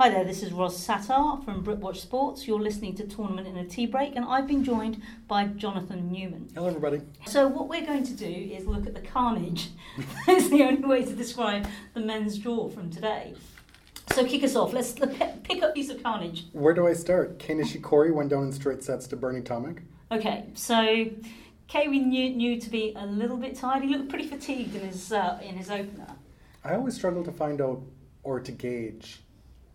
[0.00, 2.48] Hi there, this is Ros Satar from Britwatch Sports.
[2.48, 6.48] You're listening to Tournament in a Tea Break, and I've been joined by Jonathan Newman.
[6.54, 7.02] Hello, everybody.
[7.26, 9.68] So, what we're going to do is look at the carnage.
[10.26, 13.34] That's the only way to describe the men's draw from today.
[14.12, 14.72] So, kick us off.
[14.72, 15.12] Let's look
[15.42, 16.46] pick up piece of carnage.
[16.52, 17.38] Where do I start?
[17.38, 19.80] Kei Nishikori went down in straight sets to Bernie Tomic.
[20.10, 21.10] Okay, so
[21.68, 23.82] Kei we knew, knew to be a little bit tired.
[23.82, 26.06] He looked pretty fatigued in his uh, in his opener.
[26.64, 27.82] I always struggle to find out
[28.22, 29.20] or to gauge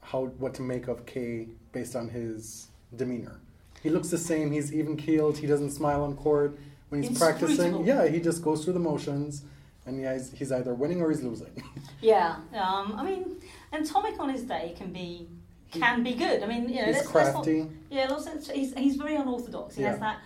[0.05, 3.39] how what to make of Kei based on his demeanor.
[3.81, 4.51] He looks the same.
[4.51, 5.37] He's even keeled.
[5.37, 6.57] He doesn't smile on court
[6.89, 7.85] when he's practicing.
[7.85, 9.43] Yeah, he just goes through the motions,
[9.85, 11.61] and yeah, he's, he's either winning or he's losing.
[12.01, 13.37] Yeah, um, I mean,
[13.71, 15.27] and Tomic on his day can be
[15.71, 16.43] can be good.
[16.43, 17.67] I mean, you know, he's let's, let's not- crafty.
[17.89, 19.75] yeah, let's, let's- he's he's very unorthodox.
[19.75, 20.19] He has that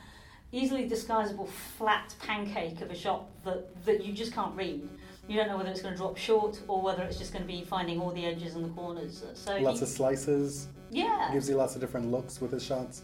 [0.51, 4.89] easily disguisable flat pancake of a shot that that you just can't read.
[5.29, 7.47] You don't know whether it's going to drop short or whether it's just going to
[7.47, 9.23] be finding all the edges and the corners.
[9.35, 10.67] So Lots he- of slices.
[10.89, 11.29] yeah.
[11.31, 13.03] Gives you lots of different looks with his shots.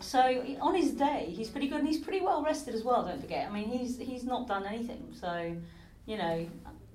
[0.00, 0.18] So
[0.62, 3.04] on his day, he's pretty good, and he's pretty well rested as well.
[3.04, 3.48] Don't forget.
[3.50, 5.02] I mean, he's he's not done anything.
[5.20, 5.54] So,
[6.06, 6.46] you know,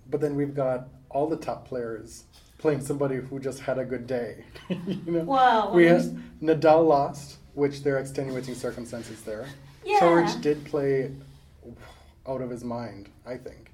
[0.09, 2.23] But then we've got all the top players
[2.57, 4.43] playing somebody who just had a good day.
[4.69, 5.23] you know?
[5.25, 9.45] well, we had Nadal lost, which there are extenuating circumstances there.
[9.85, 9.99] yeah.
[9.99, 11.11] Coric did play
[12.27, 13.72] out of his mind, I think.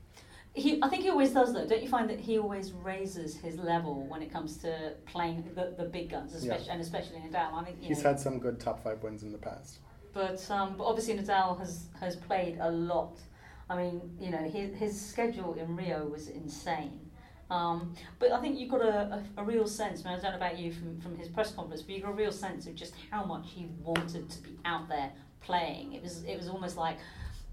[0.54, 1.66] He, I think he always does though.
[1.66, 5.76] Don't you find that he always raises his level when it comes to playing the,
[5.78, 7.54] the big guns, especially and especially Nadal.
[7.54, 9.80] I think He's know, had some good top five wins in the past.
[10.14, 13.20] but um, but obviously Nadal has has played a lot.
[13.70, 17.00] I mean, you know, his his schedule in Rio was insane.
[17.52, 20.06] Um, but I think you got a, a, a real sense.
[20.06, 22.12] I, mean, I don't know about you from, from his press conference, but you got
[22.12, 25.12] a real sense of just how much he wanted to be out there
[25.42, 25.94] playing.
[25.94, 26.98] It was it was almost like,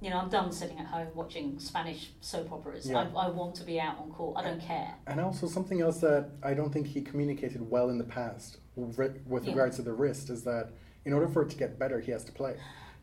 [0.07, 2.89] you know, I'm done sitting at home watching Spanish soap operas.
[2.89, 3.09] Yeah.
[3.17, 4.37] I, I want to be out on court.
[4.39, 4.95] I don't care.
[5.09, 8.97] And also something else that I don't think he communicated well in the past with
[8.99, 9.51] Yeah.
[9.51, 10.71] regards to the wrist is that
[11.05, 12.55] in order for it to get better, he has to play.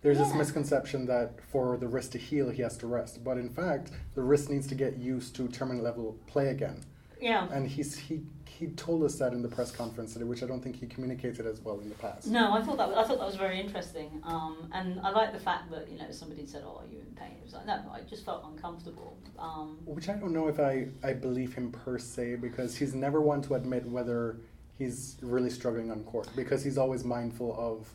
[0.02, 3.22] There's this misconception that for the wrist to heal, he has to rest.
[3.22, 6.86] But in fact, the wrist needs to get used to tournament level play again.
[7.20, 7.50] Yeah.
[7.52, 8.22] And he's, he,
[8.64, 11.46] he told us that in the press conference today, which I don't think he communicated
[11.46, 12.28] as well in the past.
[12.28, 15.34] No, I thought that was, I thought that was very interesting, um, and I like
[15.34, 17.66] the fact that you know somebody said, "Oh, are you in pain?" It was like,
[17.66, 19.18] no, I just felt uncomfortable.
[19.38, 23.20] Um, Which I don't know if I, I believe him per se because he's never
[23.20, 24.38] one to admit whether
[24.78, 27.90] he's really struggling on court because he's always mindful of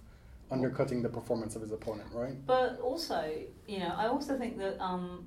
[0.51, 2.35] undercutting the performance of his opponent, right?
[2.47, 3.31] but also,
[3.67, 5.27] you know, I also think that um,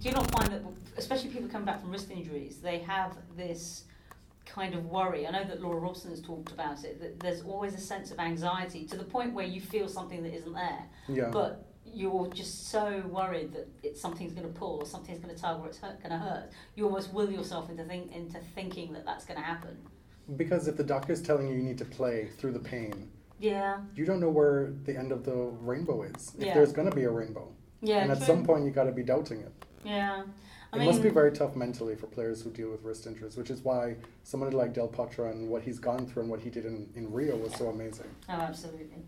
[0.00, 0.62] do you not find that,
[0.96, 3.84] especially people coming back from wrist injuries, they have this
[4.46, 5.26] kind of worry.
[5.26, 7.00] I know that Laura Robson has talked about it.
[7.00, 10.34] That there's always a sense of anxiety to the point where you feel something that
[10.34, 10.84] isn't there.
[11.08, 11.30] Yeah.
[11.30, 15.40] but you're just so worried that it, something's going to pull or something's going to
[15.40, 16.50] tug or it's hurt, going to hurt.
[16.74, 19.76] You almost will yourself into think, into thinking that that's going to happen.
[20.36, 23.08] because if the doctor's telling you you need to play through the pain,
[23.38, 25.36] Yeah, you don't know where the end of the
[25.70, 26.32] rainbow is.
[26.38, 26.54] If Yeah.
[26.54, 27.46] there's going to be a rainbow.
[27.82, 27.98] yeah.
[27.98, 28.26] and at true.
[28.26, 29.52] some point, you got to be doubting it.
[29.84, 30.24] yeah.
[30.72, 33.36] I it mean, must be very tough mentally for players who deal with wrist injuries,
[33.36, 36.50] which is why somebody like Del Potro and what he's gone through and what he
[36.50, 38.06] did in, in Rio was so amazing.
[38.28, 39.04] oh, absolutely.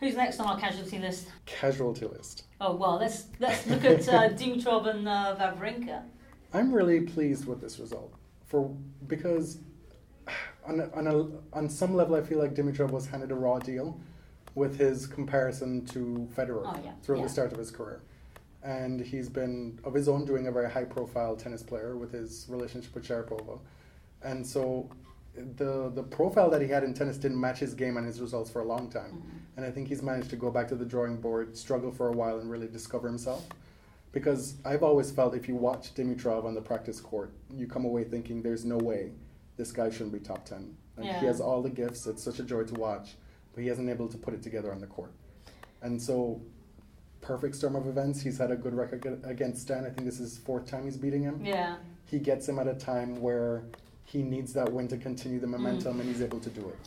[0.00, 1.28] Who's next on our casualty list?
[1.46, 2.44] Casualty list.
[2.60, 6.02] Oh well, let's let's look at uh, Dimitrov and uh, Wawrinka.
[6.52, 8.12] I'm really pleased with this result
[8.46, 8.70] for
[9.06, 9.58] because
[10.66, 13.58] on a, on, a, on some level I feel like Dimitrov was handed a raw
[13.58, 13.98] deal
[14.54, 17.26] with his comparison to Federer Oh, yeah, throughout yeah.
[17.26, 18.00] the start of his career.
[18.64, 22.46] And he's been of his own doing a very high profile tennis player with his
[22.48, 23.58] relationship with Sharapova.
[24.22, 24.88] And so
[25.56, 28.50] the the profile that he had in tennis didn't match his game and his results
[28.50, 29.12] for a long time.
[29.12, 29.56] Mhm.
[29.58, 32.12] And I think he's managed to go back to the drawing board, struggle for a
[32.12, 33.46] while, and really discover himself.
[34.12, 38.04] Because I've always felt if you watch Dimitrov on the practice court, you come away
[38.04, 39.12] thinking there's no way
[39.56, 40.76] this guy shouldn't be top 10.
[40.96, 41.20] And Yeah.
[41.20, 43.16] he has all the gifts, it's such a joy to watch,
[43.52, 45.12] but he hasn't been able to put it together on the court.
[45.82, 46.40] And so,
[47.24, 48.20] perfect storm of events.
[48.20, 49.84] He's had a good record against Stan.
[49.84, 51.40] I think this is fourth time he's beating him.
[51.44, 53.64] Yeah, He gets him at a time where
[54.04, 56.78] he needs that win to continue the momentum, and he's able to do it.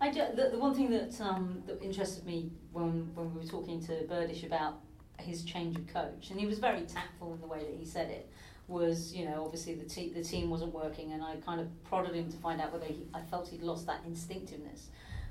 [0.00, 3.46] I ju- the, the one thing that um, that interested me when when we were
[3.46, 4.74] talking to Berdych about
[5.18, 8.08] his change of coach, and he was very tactful in the way that he said
[8.10, 8.30] it.
[8.68, 12.14] Was you know obviously the te- the team wasn't working, and I kind of prodded
[12.14, 14.88] him to find out whether he, I felt he'd lost that instinctiveness,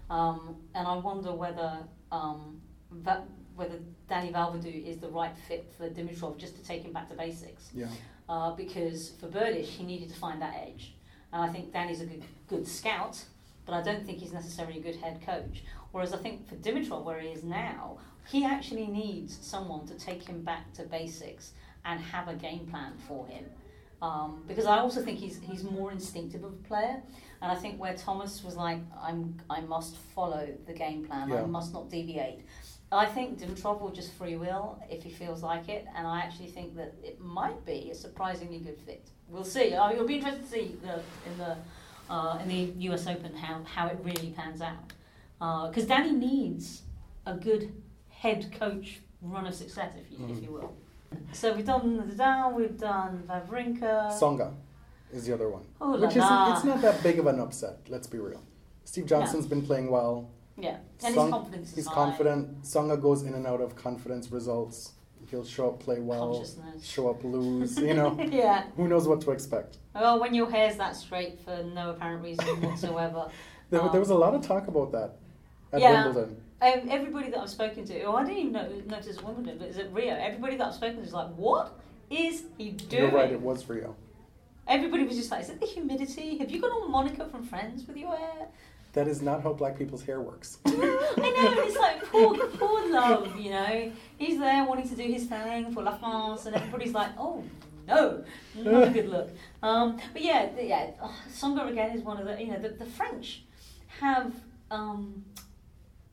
[0.10, 1.78] um, and I wonder whether
[2.12, 2.60] um,
[3.04, 3.26] that
[3.58, 3.78] whether
[4.10, 7.70] Dani Vallverdu is the right fit for Dimitrov just to take him back to basics
[7.74, 7.90] Yeah.
[8.30, 10.96] uh, because for Berdych he needed to find that edge,
[11.34, 13.16] and I think Dani's a good good scout,
[13.66, 15.64] but I don't think he's necessarily a good head coach.
[15.92, 17.98] Whereas I think for Dimitrov, where he is now,
[18.30, 21.54] he actually needs someone to take him back to basics
[21.86, 23.46] and have a game plan for him.
[24.02, 27.02] Um, because I also think he's he's more instinctive of a player,
[27.42, 31.42] and I think where Thomas was like, I'm I must follow the game plan, Yeah.
[31.42, 32.42] I must not deviate.
[32.92, 36.48] I think Dimitrov will just free will if he feels like it, and I actually
[36.48, 39.10] think that it might be a surprisingly good fit.
[39.30, 39.74] We'll see.
[39.74, 40.94] Uh, it'll be interesting to see the,
[41.30, 41.58] in the
[42.10, 43.06] uh, in the U.S.
[43.08, 44.94] Open how, how it really pans out.
[45.70, 46.84] Because Dani needs
[47.26, 47.74] a good
[48.10, 50.44] head coach run of success, if you, if Mhm.
[50.44, 50.74] you will.
[51.34, 54.12] So we've done Nadal, we've done Wawrinka.
[54.18, 54.54] Tsonga
[55.12, 56.54] is the other one, oh la which is la.
[56.56, 57.80] it's not that big of an upset.
[57.90, 58.42] Let's be real.
[58.86, 60.30] Steve Johnson's been playing well.
[60.58, 61.94] Yeah, and Song- his confidence is He's high.
[61.94, 62.64] confident.
[62.64, 64.94] Tsonga goes in and out of confidence results.
[65.30, 66.86] He'll show up, play well, Consciousness.
[66.86, 67.78] show up, lose.
[67.78, 68.64] You know, yeah.
[68.78, 69.78] who knows what to expect.
[69.94, 73.30] Well, when your hair's that straight for no apparent reason whatsoever.
[73.70, 75.16] There, Um, there was a lot of talk about that
[75.74, 76.06] at Yeah.
[76.06, 76.42] Wimbledon.
[76.62, 79.78] Um, everybody that I've spoken to, oh, I didn't even know, notice Wimbledon, but is
[79.78, 80.16] it Rio?
[80.16, 81.78] Everybody that I've spoken to is like, what
[82.10, 83.04] is he doing?
[83.04, 83.30] You're right.
[83.30, 83.94] It was Rio.
[84.70, 86.38] Everybody was just like, is it the humidity?
[86.38, 88.48] Have you got all Monica from Friends with your hair?
[88.94, 90.58] That is not how black people's hair works.
[90.66, 93.92] I know, it's like poor, poor love, you know.
[94.18, 97.44] He's there wanting to do his thing for La France, and everybody's like, oh
[97.88, 98.24] no,
[98.56, 99.30] not a good look.
[99.64, 103.44] Um, but yeah, yeah, oh, again is one of the, you know, the, the French
[104.00, 104.34] have,
[104.72, 105.24] um,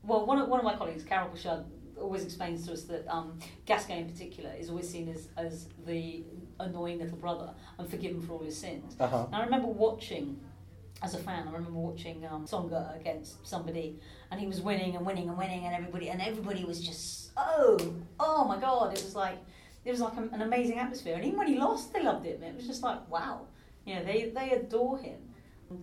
[0.02, 1.64] well, one of, one of my colleagues, Carol Bouchard,
[2.00, 6.24] always explains to us that um, Gasquet in particular is always seen as, as the
[6.60, 8.96] annoying little brother and forgiven for all his sins.
[8.98, 9.26] Uh huh.
[9.26, 10.40] And I remember watching,
[11.04, 15.04] as a fan, I remember watching um, Tsonga against somebody, and he was winning and
[15.04, 17.76] winning and winning, and everybody and everybody was just oh,
[18.18, 18.96] oh my god!
[18.96, 19.38] It was like
[19.84, 22.42] it was like an amazing atmosphere, and even when he lost, they loved him.
[22.42, 23.42] It was just like wow,
[23.84, 25.18] you know, they they adore him.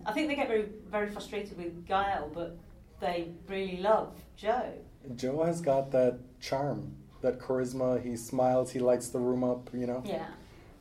[0.04, 2.58] I think they get very very frustrated with Gael, but
[3.00, 4.72] they really love Joe.
[5.14, 8.02] Joe has got that charm, that charisma.
[8.02, 8.72] He smiles.
[8.72, 9.70] He lights the room up.
[9.72, 10.02] You know.
[10.04, 10.26] Yeah,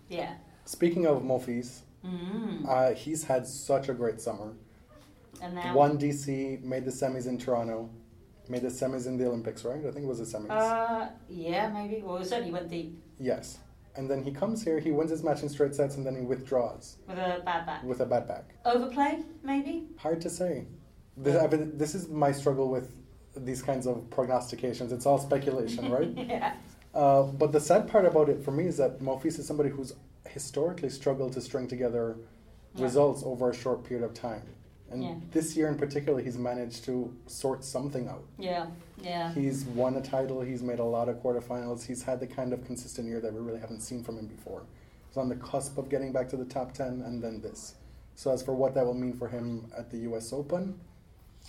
[0.10, 0.34] yeah.
[0.66, 2.68] Speaking of Monfils, Mm.
[2.68, 4.54] uh, he's had such a great summer.
[5.42, 7.90] And now Won DC, made the semis in Toronto,
[8.50, 9.80] made the semis in the Olympics, right?
[9.80, 10.50] I think it was the semis.
[10.50, 12.02] Uh, yeah, maybe.
[12.04, 13.60] Well, certainly went deep yes.
[13.96, 16.22] And then he comes here, he wins his match in straight sets, and then he
[16.22, 17.84] withdraws with a bad back.
[17.84, 18.56] with a bad back.
[18.66, 19.88] Overplay, maybe.
[19.98, 20.66] Hard to say.
[21.18, 22.96] This, I mean, this is my struggle with
[23.36, 24.94] these kinds of prognostications.
[24.94, 26.10] It's all speculation, right?
[26.16, 26.54] yeah.
[26.94, 29.94] Uh, but the sad part about it for me is that Monfils is somebody who's
[30.32, 32.18] historically struggled to string together
[32.76, 32.84] Yeah.
[32.86, 34.44] results over a short period of time.
[34.90, 35.16] And Yeah.
[35.32, 38.24] this year in particular, he's managed to sort something out.
[38.38, 38.68] Yeah,
[39.02, 39.34] yeah.
[39.34, 42.64] He's won a title, he's made a lot of quarterfinals, he's had the kind of
[42.66, 44.64] consistent year that we really haven't seen from him before.
[45.08, 47.76] He's on the cusp of getting back to the top 10 and then this.
[48.16, 50.80] So, as for what that will mean for him at the US Open,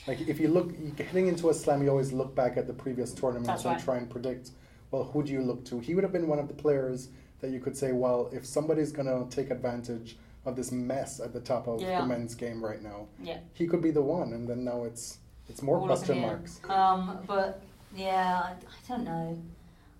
[0.06, 3.12] like if you look, heading into a slam, you always look back at the previous
[3.12, 3.85] tournaments That's and right.
[3.85, 4.52] try and predict,
[4.90, 5.81] well, who do you look to?
[5.81, 7.08] He would have been one of the players
[7.42, 10.16] that you could say, well, if somebody's going to take advantage
[10.46, 12.00] of this mess at the top of Yeah.
[12.00, 13.40] the men's game right now, Yeah.
[13.52, 14.32] he could be the one.
[14.32, 15.18] And then now it's
[15.48, 16.36] it's more All question in the air.
[16.36, 16.60] marks.
[16.70, 17.60] Um, but
[17.94, 19.38] yeah, I, I don't know.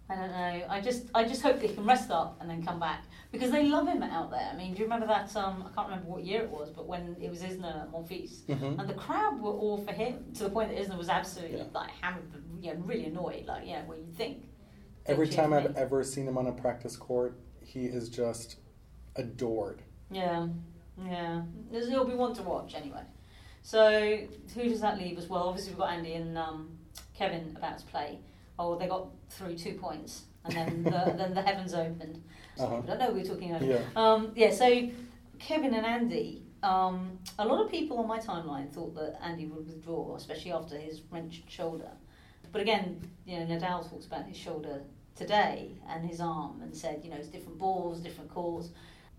[0.09, 0.67] I don't know.
[0.69, 3.65] I just I just hope he can rest up and then come back because they
[3.67, 4.49] love him out there.
[4.53, 5.35] I mean, do you remember that?
[5.37, 8.43] Um, I can't remember what year it was, but when it was Isner Monfils.
[8.43, 8.79] Mhm.
[8.79, 11.65] And the crowd were all for him to the point that Isner was absolutely Yeah.
[11.75, 12.25] like hammered,
[12.61, 13.47] you know, really annoyed.
[13.47, 14.45] Like, yeah, what you think.
[15.07, 18.57] Every time I've ever seen him on a practice court, he is just
[19.17, 19.83] adored.
[20.11, 20.49] Yeah,
[21.05, 21.43] yeah.
[21.71, 23.03] There's, it'll be one to watch anyway.
[23.63, 24.19] So
[24.55, 25.45] who does that leave as well?
[25.49, 26.71] Obviously we've got Andy and um,
[27.15, 28.19] Kevin about to play.
[28.59, 32.23] Oh, they got through two points, and then the, then the heavens opened.
[32.57, 32.77] So Uh-huh.
[32.77, 33.07] I don't know.
[33.07, 33.85] what we're talking earlier.
[33.97, 34.13] Yeah.
[34.13, 34.51] Um, yeah.
[34.53, 34.89] So
[35.39, 36.43] Kevin and Andy.
[36.63, 40.79] Um, a lot of people on my timeline thought that Andy would withdraw, especially after
[40.79, 41.91] his wrenched shoulder.
[42.53, 44.83] But again, you know, Nadal talks about his shoulder
[45.17, 48.71] today and his arm, and said, you know, it's different balls, different calls.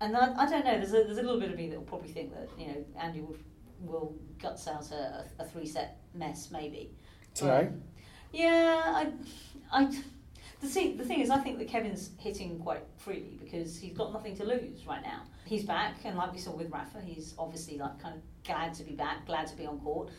[0.01, 0.77] And I, I don't know.
[0.77, 2.85] There's a, there's a little bit of me that will probably think that you know
[2.99, 3.37] Andy will
[3.79, 6.91] will guts out a, a three set mess maybe.
[7.33, 7.71] Tonight?
[8.31, 9.11] Yeah, I,
[9.71, 9.85] I,
[10.61, 14.13] the thing, the thing is, I think that Kevin's hitting quite freely because he's got
[14.13, 15.21] nothing to lose right now.
[15.45, 18.83] He's back, and like we saw with Rafa, he's obviously like kind of glad to
[18.83, 20.09] be back, glad to be on court,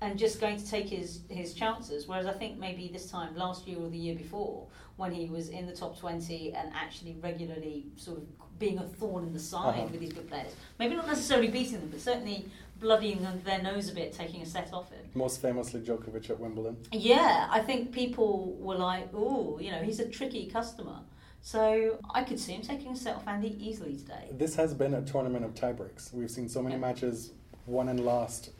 [0.00, 2.06] and just going to take his his chances.
[2.06, 5.48] Whereas I think maybe this time last year or the year before, when he was
[5.48, 8.24] in the top twenty and actually regularly sort of
[8.58, 9.88] being a thorn in the side Uh-huh.
[9.90, 12.44] with these good players, maybe not necessarily beating them, but certainly
[12.80, 15.04] bloodying them, their nose a bit, taking a set off him.
[15.14, 16.76] Most famously, Djokovic at Wimbledon.
[16.92, 21.00] Yeah, I think people were like, "Oh, you know, he's a tricky customer."
[21.40, 24.28] So I could see him taking a set off Andy easily today.
[24.32, 26.12] This has been a tournament of tiebreaks.
[26.12, 26.80] We've seen so many Yeah.
[26.80, 27.32] matches
[27.66, 28.50] won and lost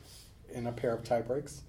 [0.53, 1.61] in a pair of tiebreaks.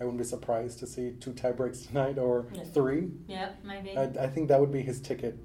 [0.00, 2.64] I wouldn't be surprised to see two tiebreaks tonight or Yeah.
[2.64, 3.10] three.
[3.26, 3.96] Yeah, maybe.
[3.96, 5.38] I, I think that would be his ticket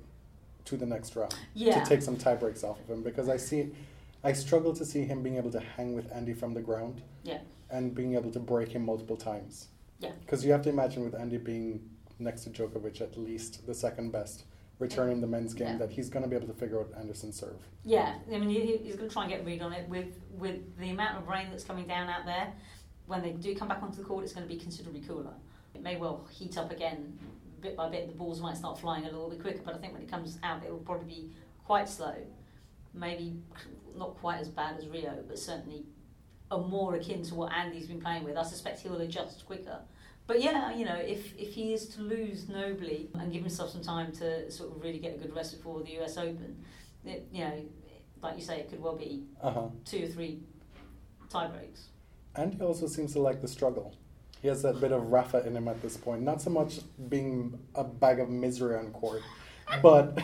[0.65, 1.79] to the next round Yeah.
[1.79, 3.72] to take some tie breaks off of him because I see,
[4.24, 7.01] I struggle to see him being able to hang with Andy from the ground.
[7.24, 7.39] Yeah.
[7.70, 9.67] And being able to break him multiple times.
[10.00, 10.12] Yeah.
[10.22, 11.89] Because you have to imagine with Andy being
[12.20, 14.46] next to Djokovic at least the second best
[14.79, 15.77] returning the men's game Yeah.
[15.77, 17.58] that he's going to be able to figure out Anderson's serve.
[17.84, 20.77] Yeah, I mean, he, he's going to try and get read on it with with
[20.79, 22.53] the amount of rain that's coming down out there.
[23.08, 25.34] When they do come back onto the court, it's going to be considerably cooler.
[25.74, 27.18] It may well heat up again,
[27.62, 28.08] bit by bit.
[28.08, 30.38] The balls might start flying a little bit quicker, but I think when it comes
[30.44, 31.30] out, it will probably be
[31.66, 32.16] quite slow.
[32.94, 33.36] Maybe
[33.96, 35.86] not quite as bad as Rio, but certainly
[36.52, 38.38] a more akin to what Andy's been playing with.
[38.38, 39.80] I suspect he'll adjust quicker.
[40.26, 43.82] But yeah, you know, if, if he is to lose nobly and give himself some
[43.82, 46.58] time to sort of really get a good rest before the US Open,
[47.06, 47.64] it, you know,
[48.22, 49.68] like you say, it could well be Uh huh.
[49.86, 50.40] two or three
[51.30, 51.90] tie breaks.
[52.38, 53.96] And he also seems to like the struggle.
[54.41, 56.22] He has that bit of Rafa in him at this point.
[56.22, 56.79] Not so much
[57.10, 59.24] being a bag of misery on court,
[59.82, 60.17] but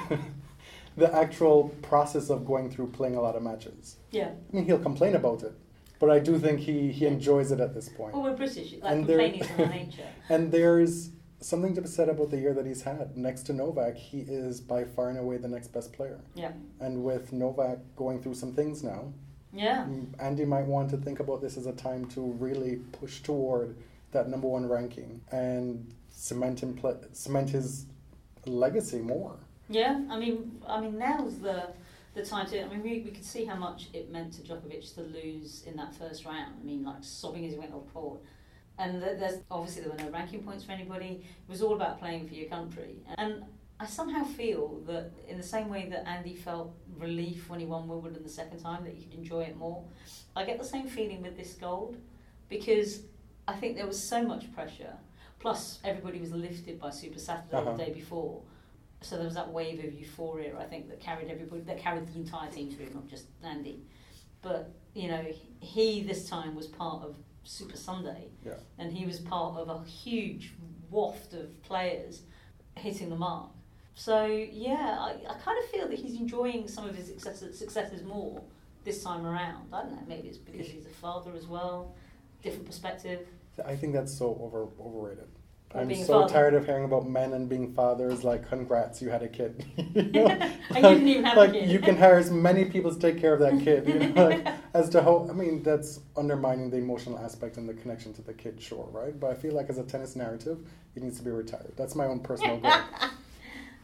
[0.98, 3.98] the actual process of going through playing a lot of matches.
[4.12, 4.30] Yeah.
[4.30, 5.54] I mean, he'll complain about it,
[6.00, 8.14] but I do think he, he enjoys it at this point.
[8.14, 10.08] Well, we're British, like And complaining is our nature.
[10.30, 13.18] And there's something to be said about the year that he's had.
[13.18, 16.22] Next to Novak, he is by far and away the next best player.
[16.36, 16.52] Yeah.
[16.80, 19.14] And with Novak going through some things now,
[19.54, 19.86] Yeah.
[19.86, 23.76] Mm, Andy might want to think about this as a time to really push toward
[24.12, 27.86] that number one ranking and cement him pla cement his
[28.46, 29.36] legacy more.
[29.70, 31.70] Yeah, I mean, I mean, now's the
[32.16, 32.64] the time to.
[32.64, 35.76] I mean, we, we could see how much it meant to Djokovic to lose in
[35.78, 36.54] that first round.
[36.60, 38.20] I mean, like sobbing as he went off court.
[38.80, 41.24] And th- there's obviously there were no ranking points for anybody.
[41.24, 42.96] It was all about playing for your country.
[43.18, 43.44] And
[43.84, 47.86] I somehow feel that in the same way that Andy felt relief when he won
[47.90, 49.84] Wimbledon the second time, that he could enjoy it more.
[50.38, 51.98] I get the same feeling with this gold
[52.48, 53.02] because
[53.46, 54.94] I think there was so much pressure.
[55.40, 57.74] Plus, everybody was lifted by Super Saturday Uh-huh.
[57.76, 58.42] the day before.
[59.02, 62.18] So there was that wave of euphoria, I think, that carried everybody, that carried the
[62.18, 63.84] entire team through, not just Andy.
[64.42, 65.26] But you know,
[65.60, 68.54] he this time was part of Super Sunday, Yeah.
[68.78, 70.54] and he was part of a huge
[70.90, 72.22] waft of players
[72.78, 73.50] hitting the mark.
[73.96, 78.04] So yeah, I, I kind of feel that he's enjoying some of his successes, successes
[78.04, 78.42] more
[78.84, 79.68] this time around.
[79.72, 81.96] I don't know, maybe it's because he's a father as well,
[82.42, 83.28] different perspective.
[83.66, 85.28] I think that's so over overrated.
[85.76, 88.24] I'm so tired of hearing about men and being fathers.
[88.24, 89.66] Like, congrats, you had a kid.
[89.96, 90.52] You know?
[90.76, 91.70] You didn't even have a kid.
[91.70, 93.88] you can hire as many people to take care of that kid.
[93.88, 97.74] You know, like, as to how I mean, that's undermining the emotional aspect and the
[97.74, 99.20] connection to the kid, sure, right?
[99.20, 100.60] But I feel like as a tennis narrative,
[100.96, 101.74] it needs to be retired.
[101.76, 102.72] That's my own personal goal.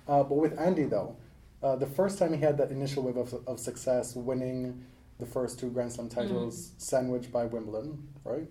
[0.10, 1.16] Uh, but with Andy, though,
[1.62, 4.84] uh, the first time he had that initial wave of, of success, winning
[5.20, 8.48] the first two Grand Slam titles, sandwiched by Wimbledon, right?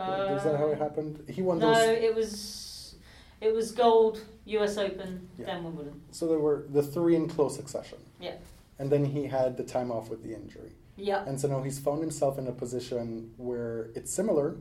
[0.00, 1.24] Is that how it happened?
[1.28, 1.98] He won those No, those.
[2.04, 2.94] it was
[3.40, 4.78] it was gold, U.S.
[4.78, 5.46] Open, Yeah.
[5.46, 6.00] then Wimbledon.
[6.12, 7.98] So there were the three in close succession.
[8.20, 8.36] Yeah.
[8.78, 10.70] And then he had the time off with the injury.
[10.96, 14.56] Yeah, And so now he's found himself in a position where it's similar,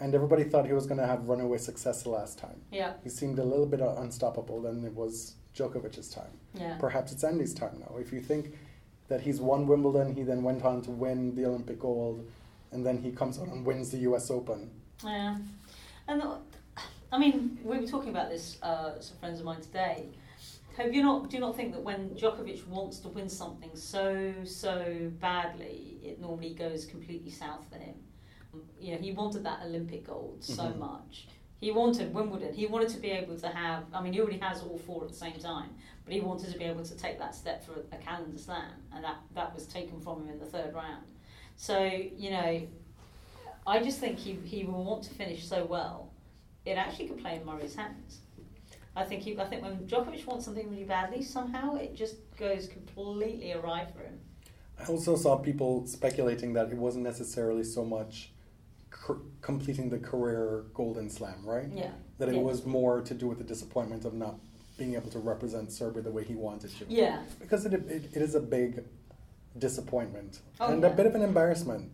[0.00, 2.60] and everybody thought he was going to have runaway success the last time.
[2.72, 6.32] yeah, He seemed a little bit unstoppable, then it was Djokovic's time.
[6.54, 6.76] yeah.
[6.78, 7.96] Perhaps it's Andy's time now.
[7.98, 8.54] If you think
[9.08, 12.28] that he's won Wimbledon, he then went on to win the Olympic gold,
[12.72, 14.70] and then he comes out and wins the US Open.
[15.04, 15.36] Yeah,
[16.08, 16.22] and
[17.12, 18.58] I mean, we were talking about this.
[18.62, 20.08] Uh, some friends of mine today.
[20.76, 21.30] Have you not?
[21.30, 26.20] Do you not think that when Djokovic wants to win something so so badly, it
[26.20, 27.94] normally goes completely south for him?
[28.80, 30.78] You know, he wanted that Olympic gold so Mhm.
[30.78, 31.28] much.
[31.58, 32.52] He wanted Wimbledon.
[32.52, 33.84] He wanted to be able to have.
[33.92, 35.70] I mean, he already has all four at the same time,
[36.04, 39.02] but he wanted to be able to take that step for a calendar slam, and
[39.04, 41.06] that that was taken from him in the third round.
[41.56, 42.66] So you know,
[43.66, 46.10] I just think he, he will want to finish so well,
[46.66, 48.20] it actually could play in Murray's hands.
[48.96, 52.68] I think he, I think when Djokovic wants something really badly, somehow it just goes
[52.68, 54.20] completely awry for him.
[54.78, 58.33] I also saw people speculating that it wasn't necessarily so much cr-
[59.40, 61.68] completing the career Golden Slam, right?
[61.74, 61.90] Yeah.
[62.18, 62.40] That it Yeah.
[62.42, 64.36] was more to do with the disappointment of not
[64.78, 66.84] being able to represent Serbia the way he wanted to.
[66.88, 67.22] Yeah.
[67.38, 68.84] Because it, it, it is a big
[69.58, 70.88] disappointment Oh, and yeah.
[70.88, 71.90] a bit of an embarrassment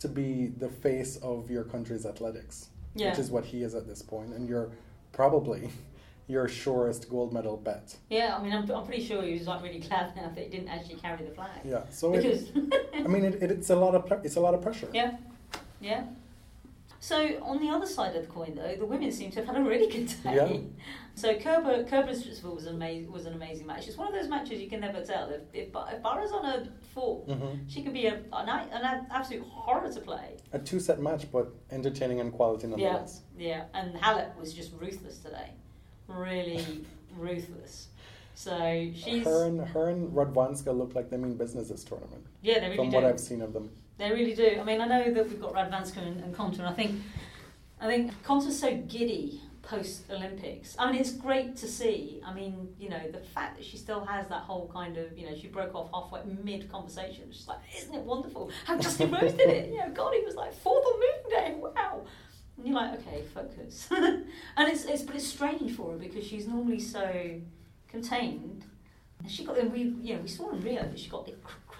[0.00, 3.10] to be the face of your country's athletics, Yeah.
[3.10, 4.70] which is what he is at this point, and you're
[5.12, 5.70] probably
[6.28, 7.96] your surest gold medal bet.
[8.10, 10.50] Yeah, I mean, I'm, I'm pretty sure he was like really glad now that he
[10.50, 11.60] didn't actually carry the flag.
[11.64, 11.82] Yeah.
[11.90, 14.62] So it, Because, I mean, it, it, it's a lot of it's a lot of
[14.62, 14.88] pressure.
[14.92, 15.16] yeah,
[15.80, 16.04] yeah.
[17.00, 19.56] So on the other side of the coin, though, the women seem to have had
[19.56, 20.34] a really good day.
[20.34, 20.56] Yeah.
[21.14, 23.88] So Kerber Kerber Stritsville was an amazing was an amazing match.
[23.88, 25.28] It's one of those matches you can never tell.
[25.30, 29.42] If if, if Barra's on a form, hmm she can be a, an, an absolute
[29.42, 30.36] horror to play.
[30.52, 33.22] A two set match, but entertaining and quality nonetheless.
[33.36, 33.64] Yeah, yeah.
[33.80, 35.50] and Halep was just ruthless today,
[36.06, 36.84] really
[37.16, 37.88] ruthless.
[38.36, 42.24] So she's Her and her and Radwanska look like they mean business this tournament.
[42.42, 42.94] yeah, they really from do.
[42.96, 43.70] what I've seen of them.
[43.98, 44.58] They really do.
[44.60, 47.00] I mean, I know that we've got Radwanska and, and Konta, and I think
[47.80, 50.74] I think Konta's so giddy post Olympics.
[50.78, 52.22] I mean, it's great to see.
[52.24, 55.26] I mean, you know, the fact that she still has that whole kind of, you
[55.28, 57.24] know, she broke off halfway mid conversation.
[57.30, 59.70] She's like, isn't it wonderful how Justin Rose did it?
[59.70, 61.54] You know, God, he was like fourth on moving day.
[61.58, 62.02] Wow.
[62.56, 63.88] And you're like, okay, focus.
[63.90, 64.24] and
[64.56, 67.40] it's, it's but it's strange for her because she's normally so
[67.88, 68.64] contained.
[69.20, 71.26] And she got, and we, you know, we saw in Rio that she got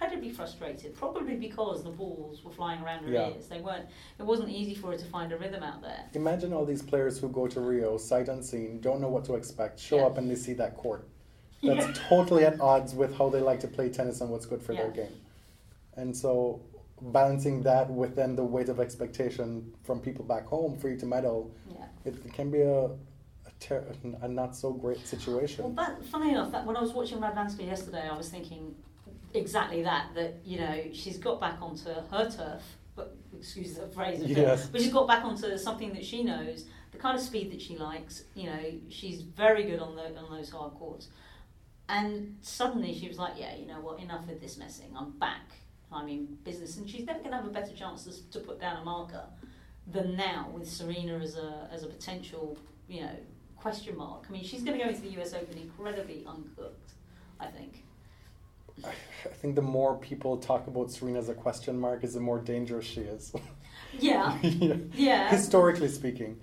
[0.00, 3.30] incredibly frustrated, probably because the balls were flying around her Yeah.
[3.30, 3.48] ears.
[3.48, 3.86] They weren't.
[4.18, 6.04] It wasn't easy for her to find a rhythm out there.
[6.14, 9.78] Imagine all these players who go to Rio, sight unseen, don't know what to expect,
[9.80, 10.06] show Yeah.
[10.06, 11.08] up and they see that court.
[11.62, 11.92] That's Yeah.
[12.08, 14.90] totally at odds with how they like to play tennis and what's good for their
[14.90, 15.12] game.
[15.96, 16.60] And so
[17.00, 21.06] balancing that with then the weight of expectation from people back home for you to
[21.06, 21.86] medal, Yeah.
[22.04, 22.90] it, it can be a,
[23.58, 23.84] ter-
[24.22, 25.74] a not so great Well, situation.
[25.74, 28.76] that, funny enough, that when I was watching Radwanska yesterday, I was thinking
[29.34, 30.14] exactly that.
[30.14, 32.62] That you know, she's got back onto her turf,
[32.96, 34.66] but excuse the phrase, Yes.
[34.66, 37.76] but she's got back onto something that she knows, the kind of speed that she
[37.76, 38.24] likes.
[38.34, 41.08] You know, she's very good on the on those hard courts.
[41.90, 44.00] And suddenly she was like, "Yeah, you know what?
[44.00, 44.94] Enough with this messing.
[44.96, 45.52] I'm back.
[45.90, 48.60] I'm in business." And she's never going to have a better chance to, to put
[48.60, 49.24] down a marker
[49.86, 52.58] than now with Serena as a as a potential,
[52.88, 53.16] you know,
[53.56, 54.26] question mark.
[54.28, 56.92] I mean, she's going to go into the US Open incredibly uncooked,
[57.40, 57.84] I think.
[58.84, 62.38] I think the more people talk about Serena as a question mark, is the more
[62.38, 63.32] dangerous she is.
[63.98, 64.74] Yeah, Yeah.
[64.94, 65.30] yeah.
[65.30, 66.38] Historically speaking.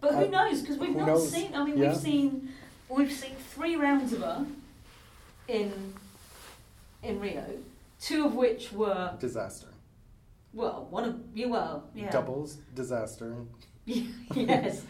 [0.00, 0.60] But who I- knows?
[0.62, 1.30] Because we've not knows?
[1.30, 1.54] seen.
[1.54, 1.88] I mean, Yeah.
[1.90, 2.48] we've seen
[2.88, 4.44] we've seen three rounds of her
[5.48, 5.94] in
[7.04, 7.44] in Rio,
[8.00, 9.68] two of which were Disaster.
[10.52, 13.36] well, one of you well, yeah, Doubles, disaster.
[13.86, 14.82] yes,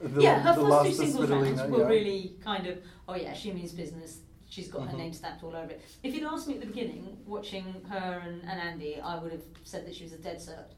[0.00, 0.40] The, yeah.
[0.40, 1.86] Her first two singles rounds were yeah.
[1.86, 2.78] really kind of
[3.08, 4.18] oh yeah, she means business.
[4.48, 4.98] She's got her Mhm.
[4.98, 5.82] name stamped all over it.
[6.02, 9.44] If you'd asked me at the beginning, watching her and, and Andy, I would have
[9.64, 10.72] said that she was a dead cert.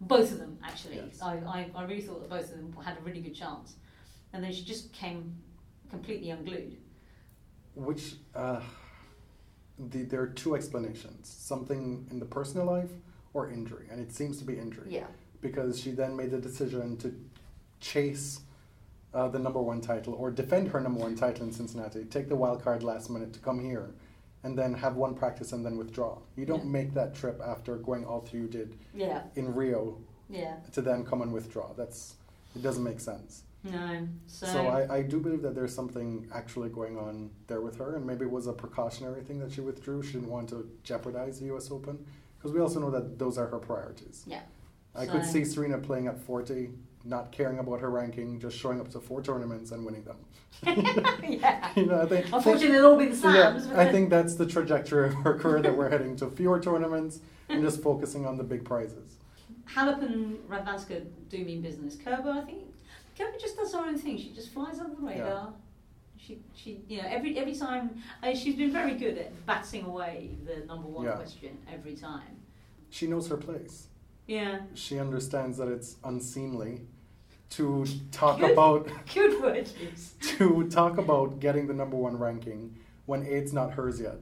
[0.00, 0.96] Both of them, actually.
[0.96, 1.20] Yes.
[1.20, 3.76] I, I, I really thought that both of them had a really good chance.
[4.32, 5.34] And then she just came
[5.90, 6.76] completely unglued.
[7.74, 8.60] Which, uh,
[9.78, 12.90] the, there are two explanations something in the personal life
[13.32, 13.88] or injury.
[13.90, 14.86] And it seems to be injury.
[14.94, 15.06] Yeah.
[15.40, 17.12] Because she then made the decision to
[17.80, 18.40] chase
[19.14, 22.36] uh, the number one title or defend her number one title in Cincinnati, take the
[22.36, 23.90] wild card last minute to come here,
[24.42, 26.18] and then have one practice and then withdraw.
[26.36, 26.70] You don't Yeah.
[26.70, 29.22] make that trip after going all through you did Yeah.
[29.36, 29.98] in Rio
[30.28, 30.56] Yeah.
[30.72, 31.72] to then come and withdraw.
[31.74, 32.16] That's
[32.56, 33.42] it doesn't make sense.
[33.64, 34.06] No.
[34.26, 37.96] So, So, I, I do believe that there's something actually going on there with her,
[37.96, 40.02] and maybe it was a precautionary thing that she withdrew.
[40.02, 41.70] She didn't want to jeopardize the U.S.
[41.70, 42.04] Open
[42.36, 44.22] because we also know that those are her priorities.
[44.26, 44.42] yeah.
[44.94, 46.70] I could see Serena playing at 40,
[47.04, 50.16] not caring about her ranking, just showing up to four tournaments and winning them.
[51.22, 51.70] yeah.
[51.76, 52.26] you know, I think.
[52.32, 53.66] Unfortunately, it'll all be the yeah, Slams.
[53.66, 57.20] but I think that's the trajectory of her career that we're heading to fewer tournaments
[57.48, 59.16] and just focusing on the big prizes.
[59.68, 61.96] Halep and Radwanska do mean business.
[61.96, 62.64] Kerber, I think,
[63.18, 64.16] Kerber just does her own thing.
[64.18, 65.26] She just flies under the radar.
[65.26, 65.46] Yeah.
[66.16, 70.30] She, she, you know, every every time uh, she's been very good at batting away
[70.46, 71.12] the number one Yeah.
[71.16, 72.36] question every time.
[72.88, 73.88] She knows her place.
[74.26, 76.80] Yeah, She understands that it's unseemly
[77.50, 79.68] to talk about good word.
[80.20, 82.76] to talk about getting the number one ranking
[83.06, 84.16] when eight's not hers yet,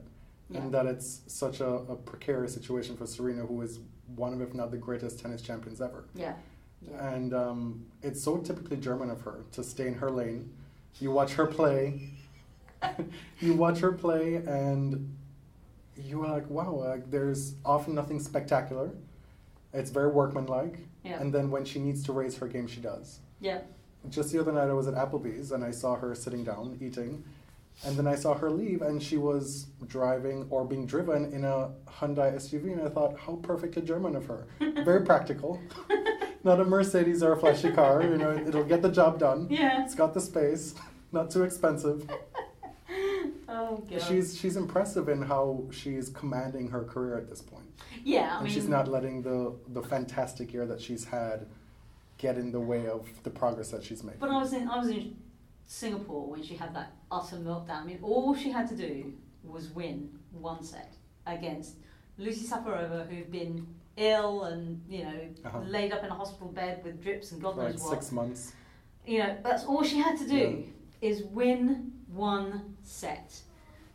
[0.49, 0.59] Yeah.
[0.61, 3.79] and that it's such a, a precarious situation for Serena, who is
[4.15, 6.05] one of, if not the greatest tennis champions ever.
[6.13, 6.33] Yeah.
[6.81, 7.13] yeah.
[7.13, 10.51] And um, it's so typically German of her to stay in her lane.
[10.99, 12.09] You watch her play,
[13.39, 15.15] you watch her play, and
[15.97, 18.91] you are like, wow, like, there's often nothing spectacular.
[19.73, 20.79] It's very workmanlike.
[21.03, 21.19] Yeah.
[21.19, 23.19] And then when she needs to raise her game, she does.
[23.39, 23.61] Yeah.
[24.09, 27.23] Just the other night, I was at Applebee's and I saw her sitting down eating.
[27.85, 31.71] And then I saw her leave, and she was driving or being driven in a
[31.87, 32.73] Hyundai SUV.
[32.73, 34.45] And I thought, how perfect a German of her.
[34.59, 35.59] Very practical.
[36.43, 38.03] Not a Mercedes or a flashy car.
[38.03, 39.47] You know, it'll get the job done.
[39.49, 39.83] Yeah.
[39.83, 40.75] It's got the space.
[41.11, 42.07] Not too expensive.
[43.55, 44.01] Oh god.
[44.01, 47.69] She's she's impressive in how she's commanding her career at this point.
[48.03, 48.19] yeah.
[48.33, 51.45] I and mean, she's not letting the the fantastic year that she's had
[52.17, 54.19] get in the way of the progress that she's making.
[54.19, 55.15] But I was in I was in
[55.65, 57.81] Singapore when she had that utter meltdown.
[57.83, 59.13] I mean, all she had to do
[59.43, 60.93] was win one set
[61.27, 61.75] against
[62.17, 65.59] Lucie Safarova, who'd been ill and you know Uh-huh.
[65.67, 67.89] laid up in a hospital bed with drips and God For like knows what.
[67.91, 68.53] six months.
[69.05, 70.63] You know, that's all she had to do
[71.03, 73.39] is win one set.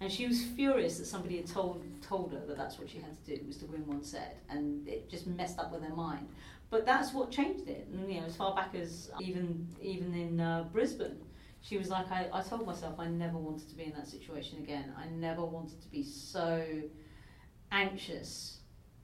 [0.01, 3.13] And she was furious that somebody had told told her that that's what she had
[3.25, 6.29] to do was to win one set, and it just messed up with her mind.
[6.71, 7.89] But that's what changed it.
[7.93, 11.17] And you know, as far back as even even in uh, Brisbane,
[11.63, 14.59] she was like, I, I told myself I never wanted to be in that situation
[14.59, 14.93] again.
[14.97, 16.65] I never wanted to be so
[17.73, 18.58] anxious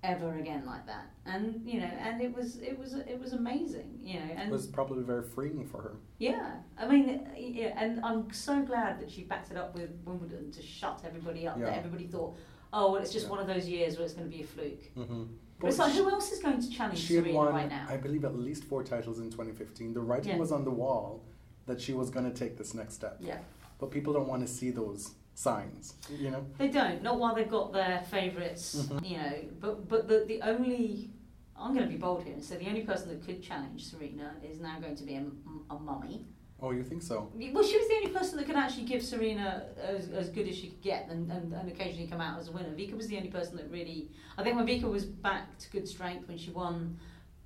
[0.05, 1.07] ever again like that.
[1.27, 3.99] And you know, and it was it was it was amazing.
[4.03, 5.95] You know, and It was probably very freeing for her.
[6.19, 10.51] yeah, I mean, yeah, and I'm so glad that she backed it up with Wimbledon
[10.53, 11.59] to shut everybody up.
[11.59, 12.37] That everybody thought,
[12.73, 13.31] oh, well, it's just Yeah.
[13.31, 14.85] one of those years where it's going to be a fluke.
[14.97, 15.25] Mm-hmm.
[15.61, 17.87] But it's like, who else is going to challenge she Serena won, right now?
[17.89, 19.95] I believe, at least four titles in 2015.
[19.95, 20.39] The writing Yeah.
[20.39, 21.23] was on the wall
[21.67, 23.17] that she was going to take this next step.
[23.21, 23.39] yeah,
[23.79, 26.47] But people don't want to see those signs, you know?
[26.59, 27.03] they don't.
[27.03, 29.09] Not while they've got their favorites Mhm.
[29.11, 29.35] you know.
[29.61, 31.11] But but the the only
[31.57, 34.35] I'm going to be bold here and say the only person that could challenge Serena
[34.43, 35.25] is now going to be a,
[35.71, 36.27] a mummy.
[36.61, 37.31] Oh, you think so?
[37.35, 40.57] Well, she was the only person that could actually give Serena as, as good as
[40.57, 42.71] she could get and, and, and occasionally come out as a winner.
[42.71, 44.11] Vika was the only person that really.
[44.39, 46.99] I think when Vika was back to good strength when she won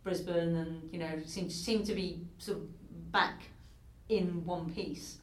[0.04, 3.42] Brisbane and, you know, seemed, seemed to be sort of back
[4.08, 5.18] in one piece.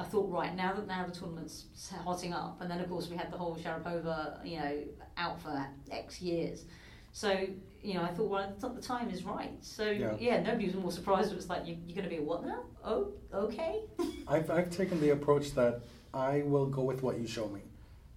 [0.00, 1.64] I thought, right, now that now the tournament's
[2.04, 4.78] hotting up, and then of course we had the whole Sharapova, you know,
[5.16, 6.64] out for X years.
[7.12, 7.46] So,
[7.82, 9.52] you know, I thought, well, I thought the time is right.
[9.60, 10.14] So, Yeah.
[10.20, 11.32] yeah, nobody was more surprised.
[11.32, 12.60] It was like, you, you're going to be a what now?
[12.84, 13.80] Oh, okay.
[14.28, 15.80] I've, I've taken the approach that
[16.14, 17.62] I will go with what you show me.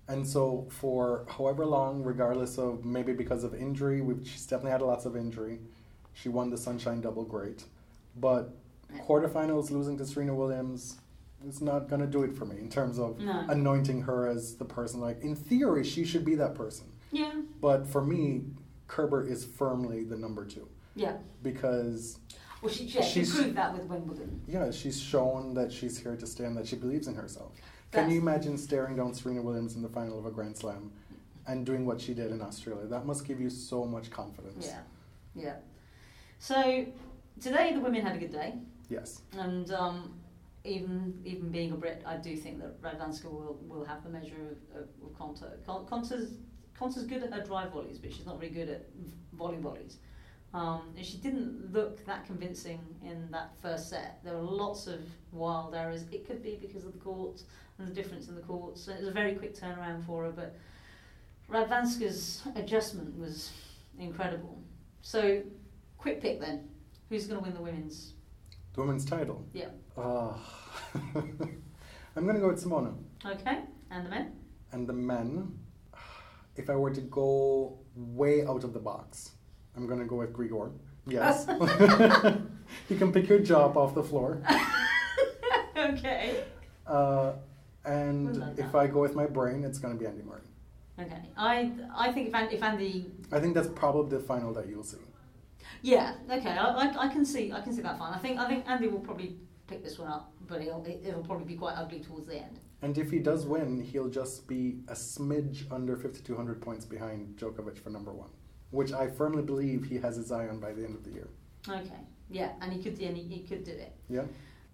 [0.07, 4.81] And so, for however long, regardless of maybe because of injury, we've, she's definitely had
[4.81, 5.59] lots of injury.
[6.13, 7.63] She won the Sunshine Double, great.
[8.17, 8.53] But
[8.99, 10.97] quarterfinals losing to Serena Williams
[11.47, 13.45] is not going to do it for me in terms of No.
[13.49, 14.99] anointing her as the person.
[14.99, 16.87] Like, in theory, she should be that person.
[17.11, 18.43] Yeah, But for me,
[18.87, 21.17] Kerber is firmly the number two yeah.
[21.43, 22.17] because
[22.61, 24.41] Well, she, yeah, she She's- proved that with Wimbledon.
[24.47, 27.53] yeah, she's shown that she's here to stand, that she believes in herself.
[27.91, 30.91] Can you imagine staring down Serena Williams in the final of a Grand Slam
[31.47, 32.85] and doing what she did in Australia?
[32.85, 34.67] That must give you so much confidence.
[34.67, 34.79] Yeah,
[35.35, 35.55] yeah.
[36.39, 36.85] So
[37.41, 38.53] today the women had a good day,
[38.89, 39.21] Yes.
[39.33, 40.13] and um,
[40.63, 44.57] even even being a Brit, I do think that Radwanska will, will have the measure
[44.75, 45.63] of, of, Konta.
[45.65, 46.37] Con- Konta's
[46.79, 48.85] Konta's good at her drive volleys, but she's not very good at
[49.33, 49.97] volley volleys.
[50.53, 54.19] Um, and she didn't look that convincing in that first set.
[54.23, 54.99] There were lots of
[55.31, 56.03] wild errors.
[56.11, 57.45] It could be because of the courts
[57.77, 58.81] and the difference in the courts.
[58.81, 60.55] So it was a very quick turnaround for her, but
[61.49, 63.51] Radwanska's adjustment was
[63.97, 64.61] incredible.
[65.01, 65.41] So,
[65.97, 66.69] quick pick then.
[67.09, 68.13] Who's going to win the women's?
[68.73, 69.45] The women's title.
[69.53, 69.67] Yeah.
[69.97, 70.33] Uh,
[72.15, 72.93] I'm going to go with Simona.
[73.25, 74.31] Okay, and the men?
[74.71, 75.59] And the men,
[76.55, 79.31] if I were to go way out of the box,
[79.75, 80.71] I'm going to go with Grigor.
[81.05, 81.45] Yes.
[82.89, 84.41] you can pick your job off the floor.
[85.77, 86.43] okay.
[86.87, 87.33] Uh,
[87.83, 88.75] and if.
[88.75, 90.41] I go with my brain, it's going to be Andy Murray.
[90.99, 91.21] Okay.
[91.35, 94.83] I I think if Andy, if Andy I think that's probably the final that you'll
[94.83, 94.97] see.
[95.81, 98.13] Yeah, okay, I, I, I can see I can see that fine.
[98.13, 101.23] I think I think Andy will probably pick this one up, but it'll it, it'll
[101.23, 102.59] probably be quite ugly towards the end.
[102.83, 107.77] And if he does win, he'll just be a smidge under 5,200 points behind Djokovic
[107.77, 108.29] for number one,
[108.71, 111.29] which I firmly believe he has his eye on by the end of the year.
[111.69, 112.01] Okay.
[112.29, 113.93] Yeah, and he could and he, he could do it.
[114.09, 114.23] Yeah?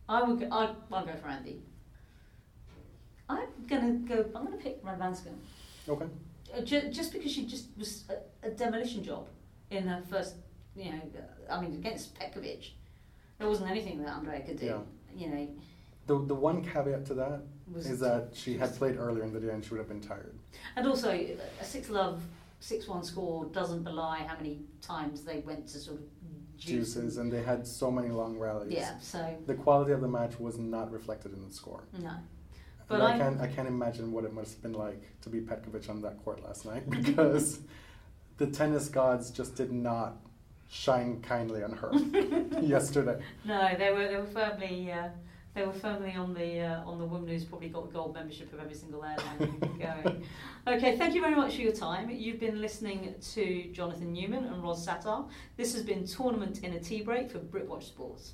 [0.07, 1.61] I would go, I I'll go for Andy.
[3.29, 4.25] I'm gonna go.
[4.35, 5.33] I'm gonna pick Radwanska.
[5.89, 6.05] Okay.
[6.55, 9.27] Uh, just because she just was a, a demolition job
[9.69, 10.35] in her first,
[10.77, 11.01] you know,
[11.49, 12.69] I mean, against Petkovic,
[13.39, 14.65] there wasn't anything that Andrea could do.
[14.67, 14.77] Yeah.
[15.15, 15.47] You know,
[16.05, 17.41] The, the one caveat to that
[17.73, 20.01] was is that she had played earlier in the day and she would have been
[20.01, 20.35] tired.
[20.75, 22.21] and also a six love,
[22.59, 26.03] six one score doesn't belie how many times they went to sort of
[26.57, 28.71] juice Juices, and they had so many long rallies.
[28.73, 28.97] yeah.
[28.99, 31.83] So The quality of the match was not reflected in the score.
[31.99, 32.11] no,
[32.87, 35.89] But I- can't, I can't imagine what it must have been like to be Petkovic
[35.89, 37.59] on that court last night because
[38.37, 40.17] the tennis gods just did not
[40.69, 41.91] shine kindly on her
[42.61, 43.21] yesterday.
[43.45, 44.91] no, they were they were firmly.
[44.91, 45.09] Uh,
[45.53, 48.53] they were firmly on the uh, on the woman who's probably got the gold membership
[48.53, 50.23] of every single airline going.
[50.67, 52.09] Okay, thank you very much for your time.
[52.09, 55.29] You've been listening to Jonathan Newman and Ros Satar.
[55.55, 58.33] This has been Tournament in a Tea Break for Britwatch Sports.